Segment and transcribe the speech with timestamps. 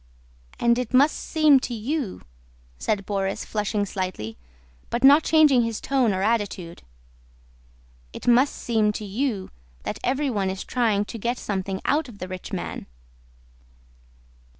[0.59, 2.23] "And it must seem to you,"
[2.79, 4.35] said Borís flushing slightly,
[4.89, 6.81] but not changing his tone or attitude,
[8.11, 9.51] "it must seem to you
[9.83, 12.87] that everyone is trying to get something out of the rich man?"